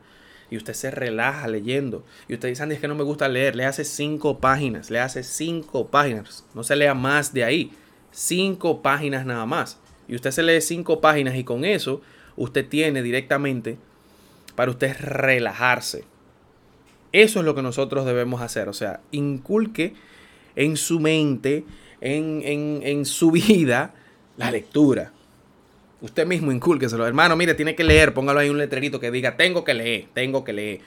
y 0.50 0.56
usted 0.56 0.74
se 0.74 0.90
relaja 0.90 1.48
leyendo. 1.48 2.04
Y 2.28 2.34
usted 2.34 2.48
dice, 2.48 2.62
Andy, 2.62 2.74
es 2.74 2.80
que 2.80 2.88
no 2.88 2.94
me 2.94 3.04
gusta 3.04 3.28
leer. 3.28 3.56
Le 3.56 3.64
hace 3.64 3.84
cinco 3.84 4.38
páginas. 4.38 4.90
Le 4.90 5.00
hace 5.00 5.22
cinco 5.22 5.88
páginas. 5.88 6.44
No 6.54 6.64
se 6.64 6.76
lea 6.76 6.94
más 6.94 7.32
de 7.32 7.44
ahí. 7.44 7.72
Cinco 8.10 8.82
páginas 8.82 9.24
nada 9.24 9.46
más 9.46 9.78
y 10.12 10.14
usted 10.14 10.30
se 10.30 10.42
lee 10.42 10.60
cinco 10.60 11.00
páginas 11.00 11.36
y 11.36 11.42
con 11.42 11.64
eso 11.64 12.02
usted 12.36 12.68
tiene 12.68 13.02
directamente 13.02 13.78
para 14.54 14.70
usted 14.70 14.94
relajarse. 15.00 16.04
Eso 17.12 17.38
es 17.38 17.46
lo 17.46 17.54
que 17.54 17.62
nosotros 17.62 18.04
debemos 18.04 18.42
hacer. 18.42 18.68
O 18.68 18.74
sea, 18.74 19.00
inculque 19.10 19.94
en 20.54 20.76
su 20.76 21.00
mente, 21.00 21.64
en, 22.02 22.42
en, 22.44 23.06
su 23.06 23.30
vida, 23.30 23.94
la 24.36 24.50
lectura. 24.50 25.12
Usted 26.02 26.26
mismo 26.26 26.52
incúlqueselo. 26.52 27.06
Hermano, 27.06 27.34
mire, 27.34 27.54
tiene 27.54 27.74
que 27.74 27.82
leer. 27.82 28.12
Póngalo 28.12 28.40
ahí 28.40 28.50
un 28.50 28.58
letrerito 28.58 29.00
que 29.00 29.10
diga, 29.10 29.38
tengo 29.38 29.64
que 29.64 29.72
leer, 29.72 30.08
tengo 30.12 30.44
que 30.44 30.52
leer. 30.52 30.80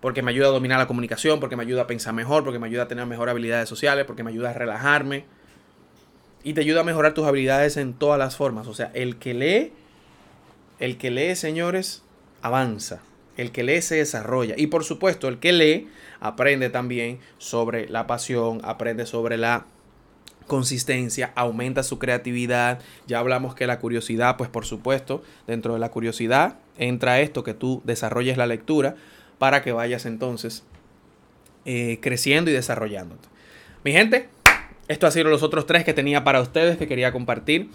Porque 0.00 0.22
me 0.22 0.32
ayuda 0.32 0.48
a 0.48 0.50
dominar 0.50 0.80
la 0.80 0.88
comunicación, 0.88 1.38
porque 1.38 1.54
me 1.54 1.62
ayuda 1.62 1.82
a 1.82 1.86
pensar 1.86 2.14
mejor, 2.14 2.42
porque 2.42 2.58
me 2.58 2.66
ayuda 2.66 2.82
a 2.82 2.88
tener 2.88 3.06
mejor 3.06 3.28
habilidades 3.28 3.68
sociales, 3.68 4.06
porque 4.06 4.24
me 4.24 4.32
ayuda 4.32 4.50
a 4.50 4.54
relajarme 4.54 5.24
y 6.44 6.54
te 6.54 6.60
ayuda 6.60 6.80
a 6.80 6.84
mejorar 6.84 7.14
tus 7.14 7.26
habilidades 7.26 7.76
en 7.76 7.94
todas 7.94 8.18
las 8.18 8.36
formas. 8.36 8.66
O 8.66 8.74
sea, 8.74 8.90
el 8.94 9.16
que 9.16 9.34
lee, 9.34 9.72
el 10.78 10.98
que 10.98 11.10
lee, 11.10 11.36
señores, 11.36 12.02
avanza. 12.42 13.00
El 13.36 13.50
que 13.50 13.62
lee 13.62 13.82
se 13.82 13.96
desarrolla. 13.96 14.54
Y 14.56 14.66
por 14.66 14.84
supuesto, 14.84 15.28
el 15.28 15.38
que 15.38 15.52
lee 15.52 15.88
aprende 16.20 16.70
también 16.70 17.18
sobre 17.38 17.88
la 17.88 18.06
pasión, 18.06 18.60
aprende 18.64 19.06
sobre 19.06 19.36
la 19.36 19.66
consistencia, 20.46 21.32
aumenta 21.34 21.82
su 21.82 21.98
creatividad. 21.98 22.80
Ya 23.06 23.20
hablamos 23.20 23.54
que 23.54 23.66
la 23.66 23.78
curiosidad, 23.78 24.36
pues 24.36 24.50
por 24.50 24.66
supuesto, 24.66 25.22
dentro 25.46 25.74
de 25.74 25.78
la 25.78 25.90
curiosidad 25.90 26.56
entra 26.78 27.20
esto, 27.20 27.44
que 27.44 27.54
tú 27.54 27.80
desarrolles 27.84 28.36
la 28.36 28.46
lectura 28.46 28.96
para 29.38 29.62
que 29.62 29.72
vayas 29.72 30.04
entonces 30.04 30.64
eh, 31.64 31.98
creciendo 32.02 32.50
y 32.50 32.54
desarrollándote. 32.54 33.28
Mi 33.84 33.92
gente, 33.92 34.28
Esto 34.88 35.06
ha 35.06 35.10
sido 35.10 35.30
los 35.30 35.42
otros 35.42 35.66
tres 35.66 35.84
que 35.84 35.94
tenía 35.94 36.24
para 36.24 36.40
ustedes 36.40 36.76
que 36.76 36.88
quería 36.88 37.12
compartir, 37.12 37.70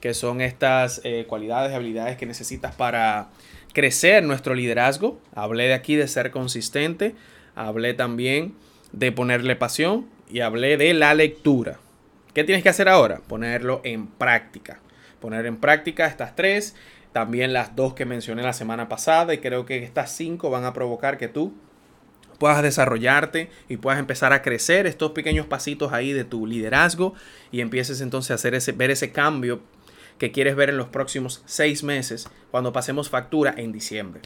que 0.00 0.14
son 0.14 0.40
estas 0.40 1.00
eh, 1.04 1.26
cualidades 1.28 1.72
y 1.72 1.74
habilidades 1.74 2.16
que 2.16 2.26
necesitas 2.26 2.74
para 2.74 3.30
crecer 3.72 4.24
nuestro 4.24 4.54
liderazgo. 4.54 5.20
Hablé 5.34 5.64
de 5.64 5.74
aquí 5.74 5.96
de 5.96 6.06
ser 6.08 6.30
consistente, 6.30 7.14
hablé 7.54 7.94
también 7.94 8.54
de 8.92 9.10
ponerle 9.12 9.56
pasión 9.56 10.08
y 10.30 10.40
hablé 10.40 10.76
de 10.76 10.94
la 10.94 11.14
lectura. 11.14 11.78
¿Qué 12.34 12.44
tienes 12.44 12.62
que 12.62 12.68
hacer 12.68 12.88
ahora? 12.88 13.20
Ponerlo 13.26 13.80
en 13.84 14.06
práctica. 14.06 14.80
Poner 15.20 15.46
en 15.46 15.58
práctica 15.58 16.06
estas 16.06 16.34
tres, 16.34 16.74
también 17.12 17.52
las 17.52 17.76
dos 17.76 17.94
que 17.94 18.06
mencioné 18.06 18.42
la 18.42 18.52
semana 18.52 18.88
pasada 18.88 19.34
y 19.34 19.38
creo 19.38 19.66
que 19.66 19.82
estas 19.84 20.10
cinco 20.12 20.48
van 20.48 20.64
a 20.64 20.72
provocar 20.72 21.18
que 21.18 21.28
tú 21.28 21.52
puedas 22.42 22.60
desarrollarte 22.60 23.50
y 23.68 23.76
puedas 23.76 24.00
empezar 24.00 24.32
a 24.32 24.42
crecer 24.42 24.88
estos 24.88 25.12
pequeños 25.12 25.46
pasitos 25.46 25.92
ahí 25.92 26.12
de 26.12 26.24
tu 26.24 26.44
liderazgo 26.44 27.14
y 27.52 27.60
empieces 27.60 28.00
entonces 28.00 28.32
a 28.32 28.34
hacer 28.34 28.56
ese, 28.56 28.72
ver 28.72 28.90
ese 28.90 29.12
cambio 29.12 29.60
que 30.18 30.32
quieres 30.32 30.56
ver 30.56 30.68
en 30.68 30.76
los 30.76 30.88
próximos 30.88 31.44
seis 31.46 31.84
meses 31.84 32.28
cuando 32.50 32.72
pasemos 32.72 33.08
factura 33.08 33.54
en 33.56 33.70
diciembre. 33.70 34.22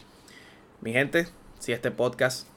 Mi 0.81 0.93
gente, 0.93 1.27
si 1.59 1.73
este 1.73 1.91
podcast 1.91 2.47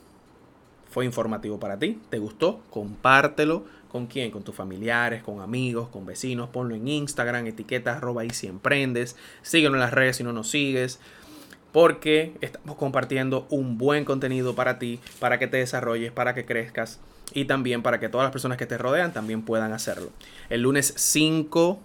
fue 0.91 1.05
informativo 1.05 1.61
para 1.61 1.79
ti, 1.79 2.01
te 2.09 2.19
gustó, 2.19 2.63
compártelo 2.71 3.67
con 3.93 4.07
quién, 4.07 4.31
con 4.31 4.43
tus 4.43 4.55
familiares, 4.55 5.23
con 5.23 5.43
amigos, 5.43 5.91
con 5.91 6.07
vecinos, 6.07 6.49
ponlo 6.49 6.75
en 6.75 6.89
Instagram, 6.89 7.49
etiqueta 7.49 7.99
arroba 7.99 8.25
y 8.25 8.31
si 8.31 8.47
emprendes, 8.47 9.15
síguenos 9.43 9.75
en 9.75 9.81
las 9.81 9.93
redes 9.93 10.17
si 10.17 10.25
no 10.25 10.33
nos 10.33 10.49
sigues, 10.49 11.01
porque 11.73 12.35
estamos 12.41 12.77
compartiendo 12.77 13.47
un 13.51 13.79
buen 13.79 14.05
contenido 14.05 14.55
para 14.55 14.79
ti, 14.79 15.01
para 15.19 15.39
que 15.39 15.47
te 15.47 15.59
desarrolles, 15.59 16.13
para 16.13 16.35
que 16.35 16.45
crezcas 16.45 17.01
y 17.33 17.45
también 17.45 17.83
para 17.83 18.01
que 18.01 18.09
todas 18.09 18.25
las 18.25 18.33
personas 18.33 18.59
que 18.59 18.67
te 18.67 18.79
rodean 18.79 19.13
también 19.13 19.43
puedan 19.43 19.73
hacerlo. 19.73 20.11
El 20.49 20.63
lunes 20.63 20.93
5, 20.97 21.81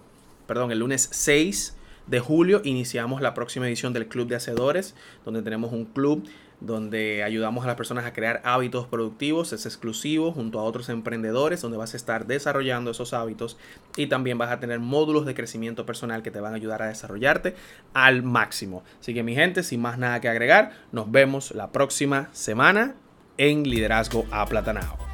perdón, 0.46 0.72
el 0.72 0.80
lunes 0.80 1.08
6 1.12 1.76
de 2.06 2.20
julio 2.20 2.60
iniciamos 2.64 3.20
la 3.20 3.34
próxima 3.34 3.66
edición 3.66 3.92
del 3.92 4.06
Club 4.06 4.28
de 4.28 4.36
Hacedores, 4.36 4.94
donde 5.24 5.42
tenemos 5.42 5.72
un 5.72 5.84
club 5.84 6.24
donde 6.60 7.22
ayudamos 7.22 7.64
a 7.64 7.66
las 7.66 7.76
personas 7.76 8.04
a 8.04 8.12
crear 8.12 8.40
hábitos 8.44 8.86
productivos, 8.86 9.52
es 9.52 9.66
exclusivo 9.66 10.32
junto 10.32 10.58
a 10.58 10.62
otros 10.62 10.88
emprendedores, 10.88 11.60
donde 11.60 11.78
vas 11.78 11.94
a 11.94 11.96
estar 11.96 12.26
desarrollando 12.26 12.90
esos 12.90 13.12
hábitos 13.12 13.56
y 13.96 14.06
también 14.06 14.38
vas 14.38 14.50
a 14.50 14.60
tener 14.60 14.80
módulos 14.80 15.26
de 15.26 15.34
crecimiento 15.34 15.86
personal 15.86 16.22
que 16.22 16.30
te 16.30 16.40
van 16.40 16.52
a 16.52 16.56
ayudar 16.56 16.82
a 16.82 16.86
desarrollarte 16.86 17.54
al 17.94 18.22
máximo. 18.22 18.82
Así 19.00 19.14
que 19.14 19.22
mi 19.22 19.34
gente, 19.34 19.62
sin 19.62 19.80
más 19.80 19.98
nada 19.98 20.20
que 20.20 20.28
agregar, 20.28 20.72
nos 20.92 21.10
vemos 21.10 21.52
la 21.52 21.72
próxima 21.72 22.28
semana 22.32 22.94
en 23.38 23.64
Liderazgo 23.64 24.24
Aplatanado. 24.30 25.05